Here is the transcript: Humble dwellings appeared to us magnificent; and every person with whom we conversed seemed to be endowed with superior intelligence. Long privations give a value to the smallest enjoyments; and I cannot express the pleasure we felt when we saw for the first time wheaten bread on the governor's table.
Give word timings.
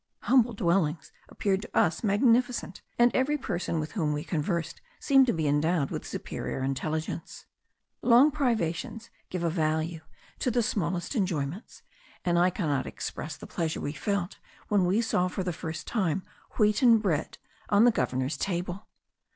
Humble 0.21 0.53
dwellings 0.53 1.11
appeared 1.29 1.61
to 1.61 1.77
us 1.77 2.03
magnificent; 2.03 2.81
and 2.97 3.11
every 3.13 3.37
person 3.37 3.79
with 3.79 3.91
whom 3.91 4.13
we 4.13 4.23
conversed 4.23 4.81
seemed 4.99 5.27
to 5.27 5.31
be 5.31 5.47
endowed 5.47 5.91
with 5.91 6.07
superior 6.07 6.63
intelligence. 6.63 7.45
Long 8.01 8.31
privations 8.31 9.11
give 9.29 9.43
a 9.43 9.49
value 9.51 10.01
to 10.39 10.49
the 10.49 10.63
smallest 10.63 11.15
enjoyments; 11.15 11.83
and 12.25 12.39
I 12.39 12.49
cannot 12.49 12.87
express 12.87 13.37
the 13.37 13.45
pleasure 13.45 13.79
we 13.81 13.93
felt 13.93 14.39
when 14.69 14.85
we 14.85 15.01
saw 15.01 15.27
for 15.27 15.43
the 15.43 15.53
first 15.53 15.85
time 15.85 16.23
wheaten 16.57 16.97
bread 16.97 17.37
on 17.69 17.83
the 17.85 17.91
governor's 17.91 18.37
table. 18.37 18.87